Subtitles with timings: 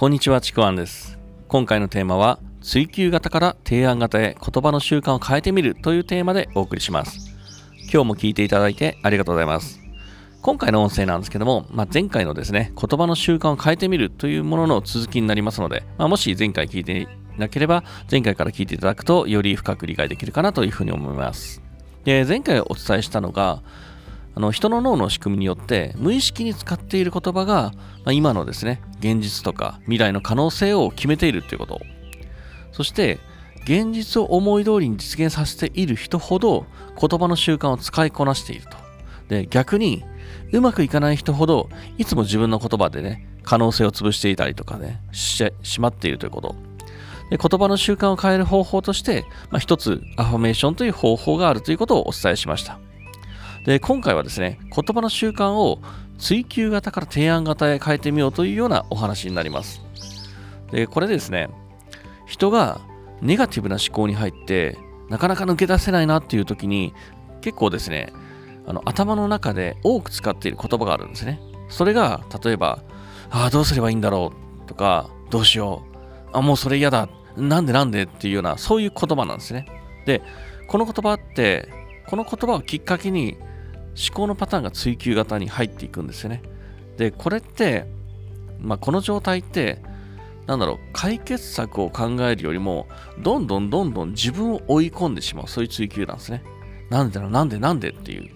[0.00, 1.18] こんにちは、ちくわんです。
[1.46, 7.36] 今回のテーマは、追求型から提案型へ言葉の習慣を変えてみるというテーマでお送りします。
[7.92, 9.78] 今日も聞いていただいてありがとうございます。
[10.40, 21.60] 今回の音声なんですけども、まあ、前回のですね、言葉の習慣を変えてみるというものの続きになりますので、まあ、もし前回聞いていなければ、前回から聞いていただくと、より深く理解できるかなというふうに思います。
[22.04, 23.60] で、前回お伝えしたのが、
[24.34, 27.72] あの人の脳の仕組みによって無意識に使っている言葉が、
[28.04, 31.80] まあ、今のですね現実とか未来の可能性を決めているということ。
[32.72, 33.18] そして
[33.64, 36.66] 現実を思い通りに実現させている人ほど
[36.98, 38.76] 言葉の習慣を使いこなしていると。
[39.28, 40.04] で逆に
[40.52, 41.68] うまくいかない人ほど
[41.98, 46.56] いつも自分の言葉でね可能性を潰していたりとかねしてしまっているということ。
[47.30, 52.80] で言葉の習慣を変える方法として、まあ、一つアファメーションという方法があるということをお伝えしました。
[53.64, 55.80] で今回はですね言葉の習慣を
[56.18, 59.82] 追求型から提案型へ変えてみようというようなお話になります。
[60.70, 61.48] でこれですね
[62.26, 62.80] 人が
[63.20, 66.94] ネガティブな思考に入ってなかなか抜け出せないなっていう時に
[67.40, 68.12] 結構ですね
[68.66, 71.40] あの頭の中で多く使っている言葉があるんですね。
[71.68, 72.82] それが例えば
[73.30, 74.32] ああどうすればいいんだろ
[74.64, 75.96] うとかどうしよう
[76.32, 79.66] あもうそれ嫌だなんでなんでっていうようなそういう言葉なんですね。
[80.06, 80.22] で
[80.68, 81.68] この言葉って
[82.10, 83.36] この言葉をきっかけに
[83.90, 86.42] 思考のパターンが追求型に入っていくんですよね。
[86.96, 87.86] で、これって、
[88.58, 89.80] まあ、この状態って、
[90.48, 92.88] なんだろう、解決策を考えるよりも、
[93.20, 96.42] どんどんどんどん自分を追い込んでしまう、そういう追求なんですね。
[96.90, 98.28] なんでだろう、なんでなんでっていう。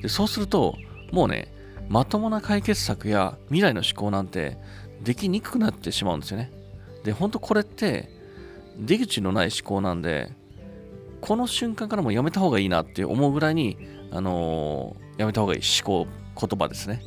[0.00, 0.76] で、そうすると、
[1.10, 1.52] もうね、
[1.88, 4.58] まともな解決策や未来の思考なんて
[5.02, 6.52] できにくくなってしまうんですよね。
[7.02, 8.10] で、本当これって、
[8.78, 10.37] 出口のない思考なんで、
[11.20, 13.76] この瞬間からもうやめた方がいいなって思うぐらいに、
[14.10, 16.06] あのーやめた方がいい思考、
[16.40, 17.02] 言葉ですね。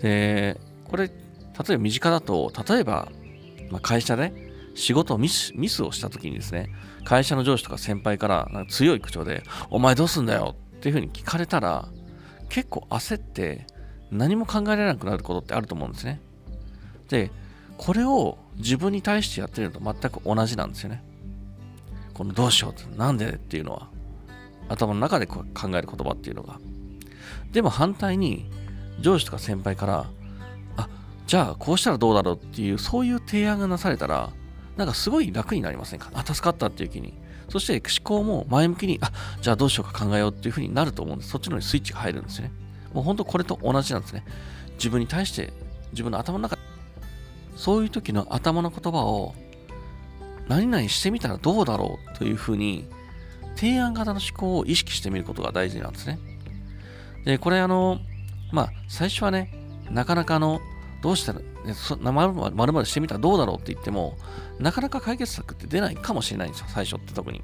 [0.00, 1.12] で、これ、例
[1.70, 3.08] えば身近だと、例えば、
[3.70, 4.32] まあ、会社で
[4.74, 6.70] 仕事をミスミスをした時にですね、
[7.04, 11.88] 会社の上司とか先輩からなんか強い口調で、お前どうすんだよっていうふうに聞かれたら、
[12.48, 13.66] 結構焦って
[14.12, 16.20] 何も考えられなくなることってあると思うんですね。
[17.08, 17.32] で、
[17.78, 21.02] これを自分に対してやってるのと全く同じなんですよね。
[22.14, 23.88] このどうしようって、なんでっていうのは。
[24.66, 26.58] 頭の中で考える言葉っていうのが。
[27.52, 28.50] でも反対に、
[29.00, 30.06] 上司とか先輩から、
[30.76, 30.88] あ、
[31.26, 34.30] じゃあこうしたらどうだろうっていう、そういう提案がなされたら、
[34.76, 36.10] なんかすごい楽になりませんか？
[36.14, 37.14] あ、助かったっていう気に。
[37.50, 41.30] そして思考も前向きに、あ、じゃあどうしようか考えようっていうふうになると思うんです。
[41.30, 42.50] そっちのにスイッチが入るんですね。
[42.94, 44.24] もう本当これと同じなんですね。
[44.76, 45.52] 自分に対して、
[45.92, 46.56] 自分の頭の中、
[47.54, 49.34] そういう時の頭の言葉を、
[50.48, 52.86] 何々してみたらどうだろうというふうに
[53.56, 56.18] 提案型の思考を意識してみることが大事なんですね。
[57.24, 58.00] で、これあの、
[58.52, 59.52] まあ、最初はね、
[59.90, 60.60] なかなかあの、
[61.02, 61.44] どうしたら、ね
[62.12, 64.18] まるまるしてみたらどうだろうって言っても、
[64.58, 67.42] なかなか解決策って出ないかもしれないんですよ、最初って特に。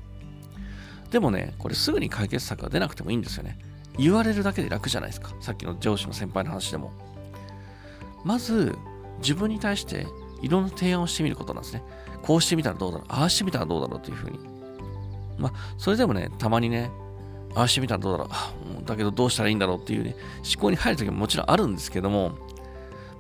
[1.11, 3.59] でもね、これすぐに解決策が出なくてもいいんですよね。
[3.99, 5.35] 言われるだけで楽じゃないですか。
[5.41, 6.93] さっきの上司の先輩の話でも。
[8.25, 8.77] まず、
[9.21, 10.07] 自分に対して
[10.43, 11.83] いろんな提案をしてみることなんですね。
[12.23, 14.39] こうしてみたらどうだろう、ああしてみたらどうだろうというふうに。
[15.39, 16.91] まあ、それでもね、たまにね、
[17.55, 18.31] ああしてみたらどうだろ
[18.83, 20.15] う、だけどどうしたらいいんだろうっていうね、
[20.45, 22.33] 思考に入るときももちろんあるんですけども、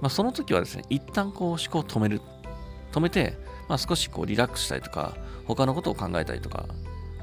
[0.00, 2.20] まあ、その時はですね、一旦こう思考を止める。
[2.92, 3.38] 止めて、
[3.68, 6.66] まあ、少しこうリラックスしたりとか、他のことを考えたりとか、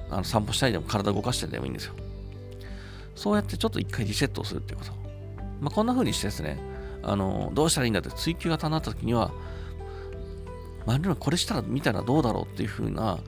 [0.09, 1.93] あの散歩したりでも体を動かしたりでもいいんですよ。
[3.15, 4.91] そうやってちょっと一回リセットをするっていうこと。
[5.59, 6.57] まあ、こんな風にしてですね、
[7.03, 9.31] あのどうしたらいいんだって追求型になった時には、
[10.87, 13.21] まるこれしたら見たらどうだろうっていう風な思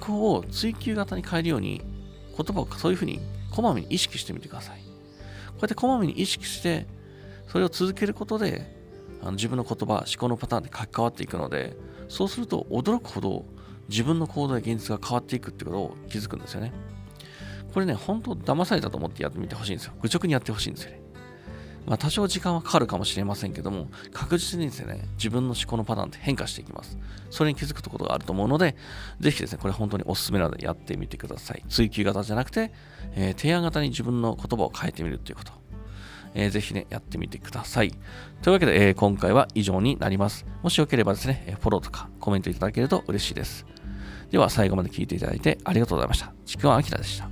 [0.00, 1.82] 考を追求型に変えるように
[2.34, 4.78] 言葉をそういう風にこまめに意識してみてください。
[4.78, 4.84] こ
[5.58, 6.86] うやってこまめに意識して
[7.48, 8.74] それを続けることで
[9.20, 11.76] あの自分の言葉、思考のパターンで変わっていくので
[12.08, 13.44] そうすると驚くほど
[13.90, 16.72] 自分の行動や現実が変わっていくってことを気づくんですよね。
[17.74, 19.92] これね、本当騙されたと思ってやってみてほしいんですよ。
[20.00, 21.01] 愚直にやってほしいんですよね。
[21.86, 26.96] まあ、多少時間はかかるかもしれませんけども、確実にですね、自分の思考のパターンって変化していきます。
[27.30, 28.76] それに気づくことがあると思うので、
[29.20, 31.64] ぜひですね、これ本当におすすめなのでやってみてください。
[31.68, 32.72] 追求型じゃなくて、
[33.14, 35.52] えー提案型に自分の言葉を変えてみるということ。
[36.34, 37.92] えーぜひね、やってみてください。
[38.42, 40.46] というわけで、えー今回は以上になります。
[40.62, 43.66] もしよければですね、フォローとかコメントいただけると嬉しいです。
[44.30, 46.32] では、最後まで聞いていただいてありがとうございました。
[46.46, 47.28] ちくわあきらでした。